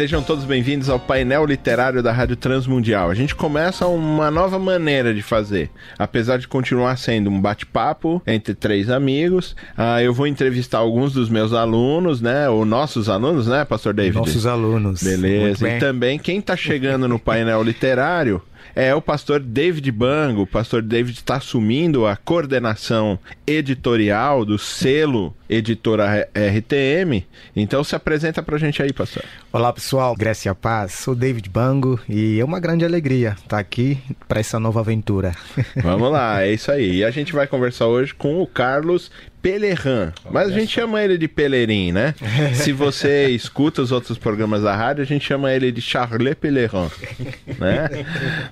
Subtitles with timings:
[0.00, 3.10] Sejam todos bem-vindos ao painel literário da Rádio Transmundial.
[3.10, 5.68] A gente começa uma nova maneira de fazer.
[5.98, 11.28] Apesar de continuar sendo um bate-papo entre três amigos, uh, eu vou entrevistar alguns dos
[11.28, 12.48] meus alunos, né?
[12.48, 14.16] Ou nossos alunos, né, Pastor David?
[14.16, 15.02] Nossos alunos.
[15.02, 15.68] Beleza.
[15.68, 18.40] E também quem está chegando no painel literário
[18.74, 20.42] é o pastor David Bango.
[20.42, 27.26] O pastor David está assumindo a coordenação editorial do selo editora RTM.
[27.56, 29.24] Então se apresenta para a gente aí, pastor.
[29.52, 30.14] Olá, pessoal.
[30.14, 30.92] Grécia Paz.
[30.92, 35.34] Sou David Bango e é uma grande alegria estar aqui para essa nova aventura.
[35.82, 36.98] Vamos lá, é isso aí.
[36.98, 39.10] E a gente vai conversar hoje com o Carlos
[39.42, 40.12] Pelerin.
[40.30, 42.14] Mas a gente chama ele de Pelerin, né?
[42.54, 46.90] Se você escuta os outros programas da rádio, a gente chama ele de Charles Pelerin,
[47.58, 47.88] né?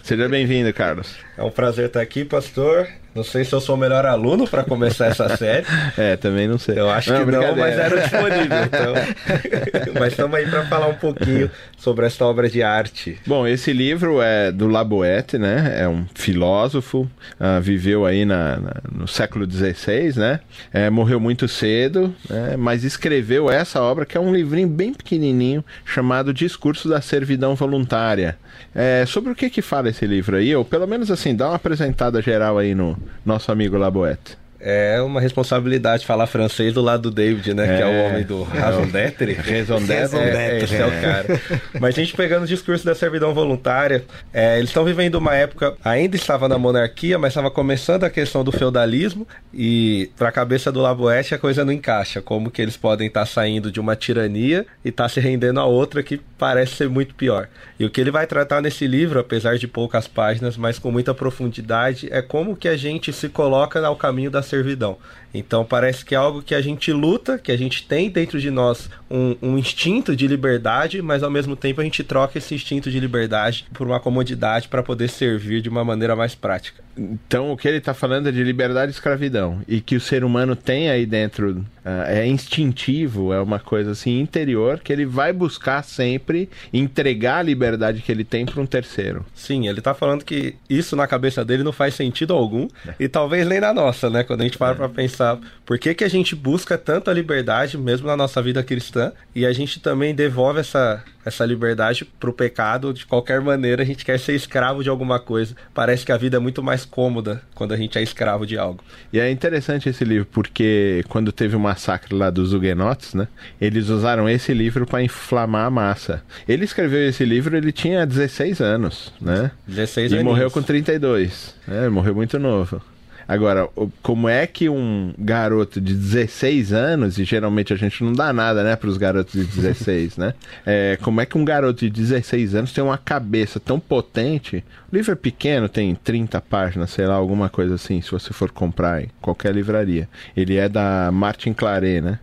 [0.02, 1.16] Seja bem-vindo, Carlos.
[1.36, 2.88] É um prazer estar aqui, pastor.
[3.18, 5.66] Não sei se eu sou o melhor aluno para começar essa série.
[5.98, 6.78] é, também não sei.
[6.78, 8.58] Eu acho não, que não, mas era disponível.
[8.64, 8.94] Então...
[9.98, 13.18] mas estamos aí para falar um pouquinho sobre essa obra de arte.
[13.26, 15.80] Bom, esse livro é do Laboete, né?
[15.80, 20.38] É um filósofo, uh, viveu aí na, na, no século XVI, né?
[20.72, 22.56] É, morreu muito cedo, né?
[22.56, 28.38] mas escreveu essa obra que é um livrinho bem pequenininho chamado Discurso da Servidão Voluntária.
[28.72, 30.54] É, sobre o que que fala esse livro aí?
[30.54, 34.47] Ou pelo menos assim, dá uma apresentada geral aí no nosso amigo Laboete.
[34.60, 37.74] É uma responsabilidade falar francês do lado do David, né?
[37.74, 39.32] É, que é o homem do raison d'être.
[39.34, 40.16] Raison d'être.
[40.16, 41.40] É, esse é o cara.
[41.80, 45.76] Mas a gente pegando o discurso da servidão voluntária, é, eles estão vivendo uma época,
[45.84, 50.72] ainda estava na monarquia, mas estava começando a questão do feudalismo e para a cabeça
[50.72, 52.20] do Laboete a coisa não encaixa.
[52.20, 55.60] Como que eles podem estar tá saindo de uma tirania e estar tá se rendendo
[55.60, 57.48] a outra que parece ser muito pior.
[57.78, 61.14] E o que ele vai tratar nesse livro, apesar de poucas páginas, mas com muita
[61.14, 64.98] profundidade, é como que a gente se coloca ao caminho da servidão.
[65.32, 68.50] Então parece que é algo que a gente luta, que a gente tem dentro de
[68.50, 72.90] nós um, um, instinto de liberdade, mas ao mesmo tempo a gente troca esse instinto
[72.90, 76.82] de liberdade por uma comodidade para poder servir de uma maneira mais prática.
[76.96, 80.24] Então o que ele está falando é de liberdade e escravidão e que o ser
[80.24, 85.32] humano tem aí dentro uh, é instintivo, é uma coisa assim interior que ele vai
[85.32, 89.24] buscar sempre entregar a liberdade que ele tem para um terceiro.
[89.34, 92.94] Sim, ele está falando que isso na cabeça dele não faz sentido algum é.
[92.98, 94.24] e talvez nem na nossa, né?
[94.24, 94.74] Quando a gente para é.
[94.74, 95.17] para pensar
[95.64, 99.52] por que, que a gente busca tanta liberdade mesmo na nossa vida cristã e a
[99.52, 104.34] gente também devolve essa essa liberdade pro pecado de qualquer maneira, a gente quer ser
[104.34, 105.54] escravo de alguma coisa.
[105.74, 108.82] Parece que a vida é muito mais cômoda quando a gente é escravo de algo.
[109.12, 113.28] E é interessante esse livro porque quando teve o massacre lá dos Huguenots, né,
[113.60, 116.22] eles usaram esse livro para inflamar a massa.
[116.48, 119.50] Ele escreveu esse livro, ele tinha 16 anos, né?
[119.66, 120.32] 16 E aninhos.
[120.32, 121.90] morreu com 32, né?
[121.90, 122.80] Morreu muito novo.
[123.28, 123.68] Agora,
[124.02, 128.64] como é que um garoto de 16 anos, e geralmente a gente não dá nada,
[128.64, 130.32] né, para os garotos de 16, né?
[130.64, 134.64] É, como é que um garoto de 16 anos tem uma cabeça tão potente?
[134.90, 138.50] O livro é pequeno, tem 30 páginas, sei lá, alguma coisa assim, se você for
[138.50, 140.08] comprar em qualquer livraria.
[140.34, 142.18] Ele é da Martin Claret, né?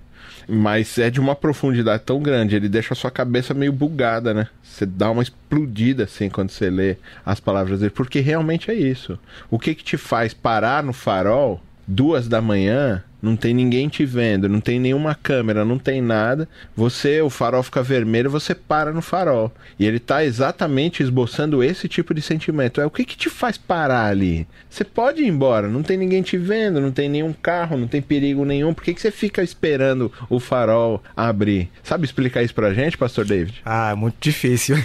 [0.48, 4.48] Mas é de uma profundidade tão grande, ele deixa a sua cabeça meio bugada, né?
[4.64, 9.18] Você dá uma explodida assim quando você lê as palavras dele, porque realmente é isso.
[9.50, 14.06] O que que te faz parar no farol duas da manhã não tem ninguém te
[14.06, 16.48] vendo, não tem nenhuma câmera, não tem nada.
[16.76, 19.52] Você, o farol fica vermelho, você para no farol.
[19.80, 22.80] E ele está exatamente esboçando esse tipo de sentimento.
[22.80, 24.48] É o que que te faz parar ali?
[24.70, 28.02] Você pode ir embora, não tem ninguém te vendo, não tem nenhum carro, não tem
[28.02, 28.74] perigo nenhum.
[28.74, 31.70] Por que que você fica esperando o farol abrir?
[31.84, 33.62] Sabe explicar isso pra gente, pastor David?
[33.66, 34.76] Ah, é muito difícil.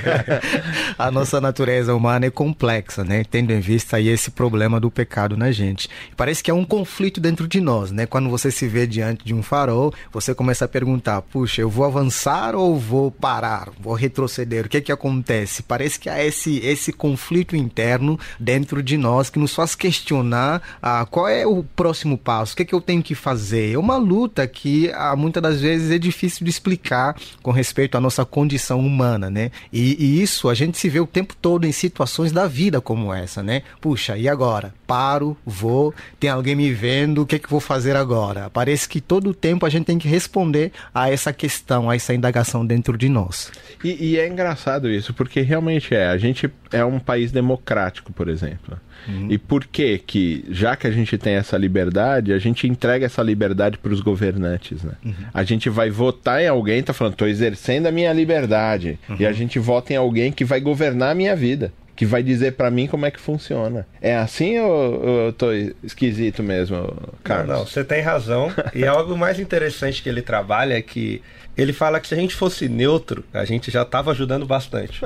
[0.96, 3.24] A nossa natureza humana é complexa, né?
[3.28, 5.88] Tendo em vista aí esse problema do pecado na gente.
[6.16, 8.06] Parece que é um conflito dentro de nós, né?
[8.06, 11.84] Quando você se vê diante de um farol, você começa a perguntar: puxa, eu vou
[11.84, 13.70] avançar ou vou parar?
[13.78, 14.66] Vou retroceder?
[14.66, 15.62] O que é que acontece?
[15.62, 21.06] Parece que há esse, esse conflito interno dentro de nós que nos faz questionar ah,
[21.10, 23.72] qual é o próximo passo, o que é que eu tenho que fazer.
[23.72, 28.00] É uma luta que ah, muitas das vezes é difícil de explicar com respeito à
[28.00, 29.50] nossa condição humana, né?
[29.72, 33.12] E, e isso a gente se vê o tempo todo em situações da vida como
[33.12, 33.62] essa, né?
[33.80, 34.72] Puxa, e agora?
[34.86, 38.50] Paro, vou, tem alguém me vendo, que, que vou fazer agora?
[38.50, 42.12] Parece que todo o tempo a gente tem que responder a essa questão, a essa
[42.12, 43.52] indagação dentro de nós.
[43.84, 46.08] E, e é engraçado isso, porque realmente é.
[46.08, 48.76] A gente é um país democrático, por exemplo.
[49.08, 49.28] Uhum.
[49.30, 53.22] E por que que, já que a gente tem essa liberdade, a gente entrega essa
[53.22, 54.92] liberdade para os governantes, né?
[55.04, 55.14] Uhum.
[55.32, 58.98] A gente vai votar em alguém, tá falando, tô exercendo a minha liberdade.
[59.08, 59.16] Uhum.
[59.20, 62.52] E a gente vota em alguém que vai governar a minha vida que vai dizer
[62.52, 63.86] para mim como é que funciona.
[64.00, 65.52] É assim ou eu tô
[65.84, 66.90] esquisito mesmo,
[67.22, 67.48] Carlos?
[67.48, 68.50] Não, não, você tem razão.
[68.74, 71.20] e algo mais interessante que ele trabalha é que
[71.56, 75.00] ele fala que se a gente fosse neutro, a gente já estava ajudando bastante.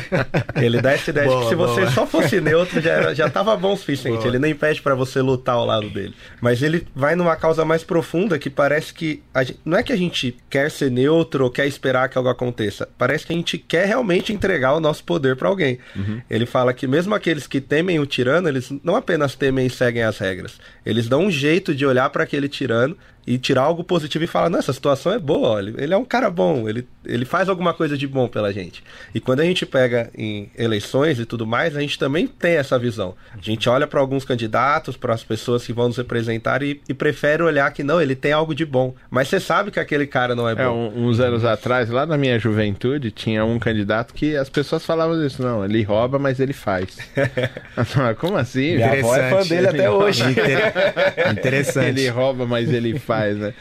[0.60, 1.68] ele dá essa ideia boa, de que se boa.
[1.68, 4.18] você só fosse neutro, já, já tava bom o suficiente.
[4.18, 4.28] Boa.
[4.28, 6.14] Ele nem pede para você lutar ao lado dele.
[6.40, 9.22] Mas ele vai numa causa mais profunda que parece que.
[9.36, 12.88] Gente, não é que a gente quer ser neutro ou quer esperar que algo aconteça.
[12.98, 15.78] Parece que a gente quer realmente entregar o nosso poder para alguém.
[15.94, 16.20] Uhum.
[16.28, 20.02] Ele fala que mesmo aqueles que temem o tirano, eles não apenas temem e seguem
[20.02, 20.58] as regras.
[20.84, 22.96] Eles dão um jeito de olhar para aquele tirano
[23.26, 26.04] e tirar algo positivo e falar, não, essa situação é boa, olha, ele é um
[26.04, 28.84] cara bom, ele, ele faz alguma coisa de bom pela gente.
[29.14, 32.78] E quando a gente pega em eleições e tudo mais, a gente também tem essa
[32.78, 33.14] visão.
[33.32, 36.94] A gente olha para alguns candidatos, para as pessoas que vão nos representar e, e,
[36.94, 38.94] prefere olhar que não, ele tem algo de bom.
[39.10, 40.92] Mas você sabe que aquele cara não é, é bom.
[40.94, 45.24] Um, uns anos atrás, lá na minha juventude, tinha um candidato que as pessoas falavam
[45.24, 46.98] isso, não, ele rouba, mas ele faz.
[48.18, 48.76] Como assim?
[48.76, 50.22] Minha avó é fã dele até hoje.
[51.32, 51.88] Interessante.
[51.88, 53.54] Ele rouba, mas ele faz né?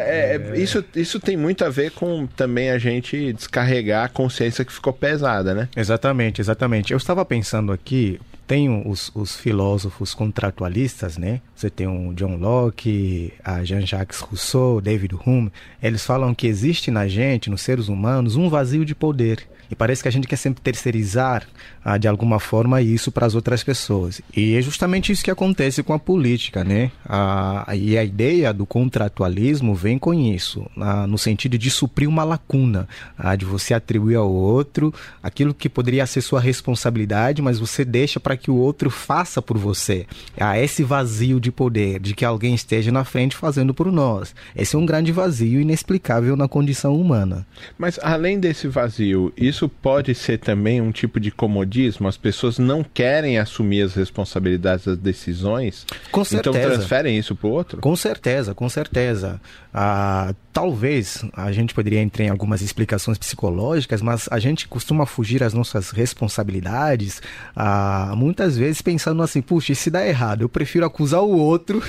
[0.00, 0.58] É, é.
[0.58, 4.92] Isso, isso tem muito a ver com também a gente descarregar a consciência que ficou
[4.92, 5.68] pesada, né?
[5.76, 6.92] Exatamente, exatamente.
[6.92, 11.40] Eu estava pensando aqui, tem os, os, filósofos contratualistas, né?
[11.54, 15.50] Você tem o John Locke, a Jean-Jacques Rousseau, David Hume.
[15.82, 19.46] Eles falam que existe na gente, nos seres humanos, um vazio de poder.
[19.70, 21.46] E parece que a gente quer sempre terceirizar,
[21.84, 24.20] ah, de alguma forma, isso para as outras pessoas.
[24.36, 26.90] E é justamente isso que acontece com a política, né?
[27.04, 32.24] Ah, e a ideia do contratualismo vem com isso, ah, no sentido de suprir uma
[32.24, 34.92] lacuna, ah, de você atribuir ao outro
[35.22, 39.58] aquilo que poderia ser sua responsabilidade, mas você deixa para que o outro faça por
[39.58, 40.06] você.
[40.38, 44.34] Há esse vazio de poder, de que alguém esteja na frente fazendo por nós.
[44.54, 47.46] Esse é um grande vazio inexplicável na condição humana.
[47.76, 52.06] Mas além desse vazio, isso isso pode ser também um tipo de comodismo?
[52.06, 56.58] As pessoas não querem assumir as responsabilidades das decisões, com então certeza.
[56.58, 57.80] então transferem isso para o outro?
[57.80, 59.40] Com certeza, com certeza.
[59.76, 65.42] Ah, talvez a gente poderia entrar em algumas explicações psicológicas, mas a gente costuma fugir
[65.42, 67.20] às nossas responsabilidades,
[67.56, 71.82] ah, muitas vezes pensando assim, puxa, e se dá errado, eu prefiro acusar o outro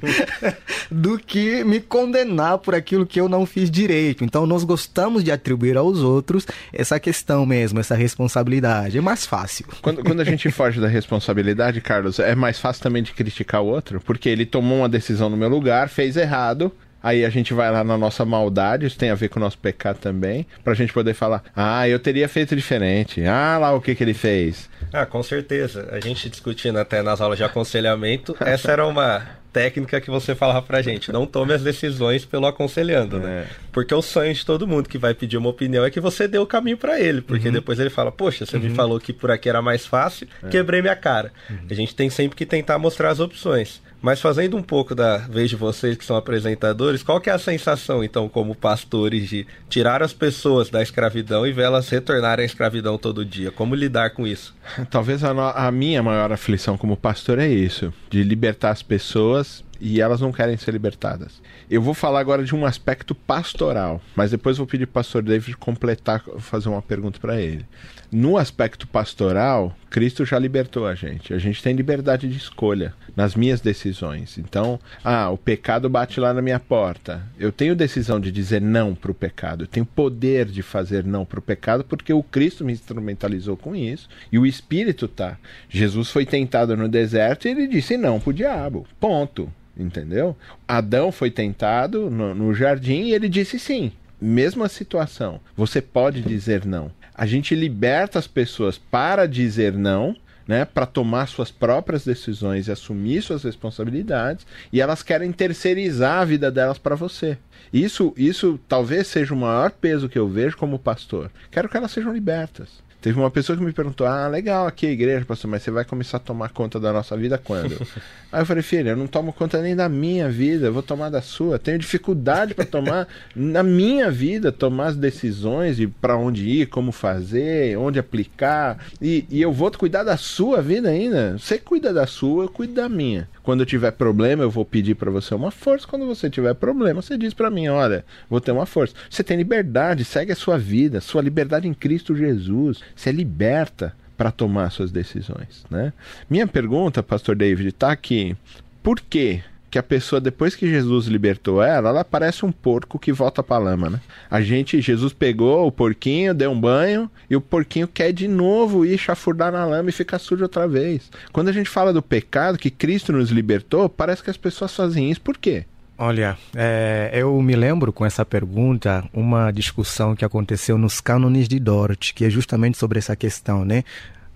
[0.92, 4.22] do que me condenar por aquilo que eu não fiz direito.
[4.22, 8.98] Então nós gostamos de atribuir aos outros essa questão mesmo, essa responsabilidade.
[8.98, 9.64] É mais fácil.
[9.80, 13.66] Quando, quando a gente foge da responsabilidade, Carlos, é mais fácil também de criticar o
[13.68, 16.70] outro, porque ele tomou uma decisão no meu lugar, fez errado,
[17.02, 19.58] Aí a gente vai lá na nossa maldade, isso tem a ver com o nosso
[19.58, 23.24] pecado também, pra gente poder falar: ah, eu teria feito diferente.
[23.24, 24.68] Ah, lá o que que ele fez.
[24.92, 25.88] Ah, com certeza.
[25.92, 30.62] A gente discutindo até nas aulas de aconselhamento, essa era uma técnica que você falava
[30.62, 31.12] pra gente.
[31.12, 33.46] Não tome as decisões pelo aconselhando, né?
[33.48, 33.54] É.
[33.72, 36.38] Porque o sonho de todo mundo que vai pedir uma opinião é que você dê
[36.38, 37.20] o caminho para ele.
[37.20, 37.54] Porque uhum.
[37.54, 38.64] depois ele fala, poxa, você uhum.
[38.64, 40.48] me falou que por aqui era mais fácil, é.
[40.48, 41.32] quebrei minha cara.
[41.48, 41.58] Uhum.
[41.68, 43.82] A gente tem sempre que tentar mostrar as opções.
[44.02, 47.38] Mas fazendo um pouco da vez de vocês que são apresentadores, qual que é a
[47.38, 52.96] sensação, então, como pastores, de tirar as pessoas da escravidão e vê-las retornarem à escravidão
[52.96, 53.50] todo dia?
[53.50, 54.54] Como lidar com isso?
[54.90, 60.00] Talvez a, a minha maior aflição como pastor é isso, de libertar as pessoas e
[60.00, 61.40] elas não querem ser libertadas.
[61.70, 65.22] Eu vou falar agora de um aspecto pastoral, mas depois vou pedir para o pastor
[65.22, 67.64] David completar, fazer uma pergunta para ele.
[68.12, 71.32] No aspecto pastoral, Cristo já libertou a gente.
[71.32, 74.36] A gente tem liberdade de escolha nas minhas decisões.
[74.36, 77.22] Então, ah, o pecado bate lá na minha porta.
[77.38, 79.62] Eu tenho decisão de dizer não para o pecado.
[79.62, 83.76] Eu tenho poder de fazer não para o pecado porque o Cristo me instrumentalizou com
[83.76, 85.38] isso e o Espírito tá.
[85.68, 88.86] Jesus foi tentado no deserto e ele disse não para o diabo.
[88.98, 90.36] Ponto entendeu?
[90.66, 93.92] Adão foi tentado no, no jardim e ele disse sim.
[94.20, 95.40] Mesma situação.
[95.56, 96.90] Você pode dizer não.
[97.14, 100.14] A gente liberta as pessoas para dizer não,
[100.46, 106.24] né, para tomar suas próprias decisões e assumir suas responsabilidades, e elas querem terceirizar a
[106.24, 107.38] vida delas para você.
[107.72, 111.30] Isso, isso talvez seja o maior peso que eu vejo como pastor.
[111.50, 112.82] Quero que elas sejam libertas.
[113.00, 115.84] Teve uma pessoa que me perguntou: Ah, legal aqui a igreja, pastor, mas você vai
[115.84, 117.80] começar a tomar conta da nossa vida quando?
[118.30, 121.08] Aí eu falei: Filha, eu não tomo conta nem da minha vida, eu vou tomar
[121.08, 121.58] da sua.
[121.58, 126.92] Tenho dificuldade para tomar, na minha vida, tomar as decisões de para onde ir, como
[126.92, 128.78] fazer, onde aplicar.
[129.00, 131.38] E, e eu vou cuidar da sua vida ainda.
[131.38, 133.28] Você cuida da sua, eu cuido da minha.
[133.50, 135.84] Quando eu tiver problema, eu vou pedir para você uma força.
[135.84, 138.94] Quando você tiver problema, você diz para mim: olha, vou ter uma força.
[139.10, 142.80] Você tem liberdade, segue a sua vida, sua liberdade em Cristo Jesus.
[142.94, 145.92] Você é liberta para tomar suas decisões, né?
[146.30, 148.36] Minha pergunta, Pastor David, está aqui.
[148.84, 149.42] Por quê?
[149.70, 153.58] Que a pessoa, depois que Jesus libertou ela, ela parece um porco que volta pra
[153.58, 154.00] lama, né?
[154.30, 158.84] A gente, Jesus pegou o porquinho, deu um banho, e o porquinho quer de novo
[158.84, 161.10] ir chafurdar na lama e ficar sujo outra vez.
[161.32, 165.10] Quando a gente fala do pecado, que Cristo nos libertou, parece que as pessoas fazem
[165.10, 165.20] isso.
[165.20, 165.64] Por quê?
[166.02, 171.60] Olha, é, eu me lembro com essa pergunta uma discussão que aconteceu nos cânones de
[171.60, 173.84] Dorothy, que é justamente sobre essa questão, né?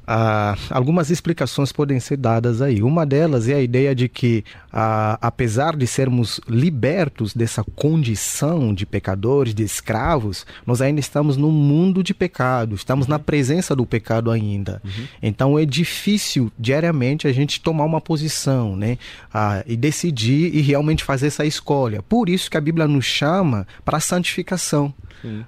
[0.07, 2.83] Ah, algumas explicações podem ser dadas aí.
[2.83, 8.85] Uma delas é a ideia de que, ah, apesar de sermos libertos dessa condição de
[8.85, 14.31] pecadores, de escravos, nós ainda estamos no mundo de pecado, estamos na presença do pecado
[14.31, 14.81] ainda.
[14.85, 15.07] Uhum.
[15.23, 18.99] Então é difícil diariamente a gente tomar uma posição né?
[19.33, 22.03] Ah, e decidir e realmente fazer essa escolha.
[22.03, 24.93] Por isso que a Bíblia nos chama para a santificação.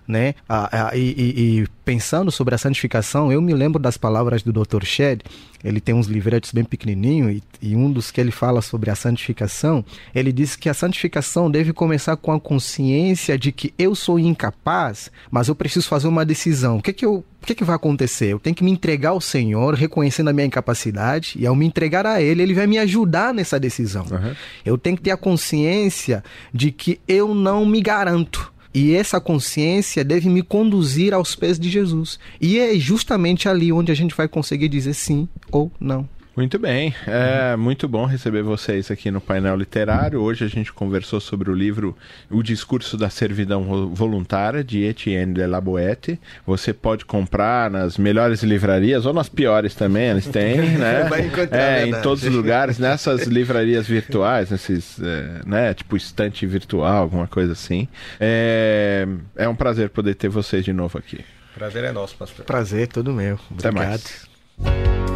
[0.09, 0.35] Né?
[0.49, 4.65] Ah, ah, e, e, e, pensando sobre a santificação, eu me lembro das palavras do
[4.65, 4.85] Dr.
[4.85, 5.23] Shed.
[5.65, 8.95] Ele tem uns livretos bem pequenininhos e, e, um dos que ele fala sobre a
[8.95, 9.85] santificação,
[10.15, 15.11] ele diz que a santificação deve começar com a consciência de que eu sou incapaz,
[15.31, 16.79] mas eu preciso fazer uma decisão.
[16.79, 18.27] O que que eu o que, que vai acontecer?
[18.27, 22.05] Eu tenho que me entregar ao Senhor, reconhecendo a minha incapacidade, e ao me entregar
[22.05, 24.05] a Ele, Ele vai me ajudar nessa decisão.
[24.11, 24.35] Uhum.
[24.65, 28.53] Eu tenho que ter a consciência de que eu não me garanto.
[28.77, 32.19] E essa consciência deve me conduzir aos pés de Jesus.
[32.39, 36.07] E é justamente ali onde a gente vai conseguir dizer sim ou não.
[36.37, 40.21] Muito bem, é muito bom receber vocês aqui no painel literário.
[40.21, 41.97] Hoje a gente conversou sobre o livro
[42.31, 43.65] O Discurso da Servidão
[43.95, 46.21] Voluntária, de Etienne de la Boete.
[46.47, 51.09] Você pode comprar nas melhores livrarias, ou nas piores também, eles têm, né?
[51.53, 57.27] é, em todos os lugares, nessas livrarias virtuais, nesses, é, né, tipo estante virtual, alguma
[57.27, 57.89] coisa assim.
[58.21, 61.25] É, é um prazer poder ter vocês de novo aqui.
[61.55, 62.45] Prazer é nosso, pastor.
[62.45, 63.39] Prazer todo meu.
[63.51, 63.59] Obrigado.
[63.59, 65.16] Até mais.